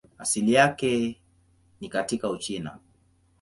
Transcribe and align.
Asili 0.17 0.53
yake 0.53 1.21
ni 1.81 1.89
katika 1.89 2.29
Uchina. 2.29 2.77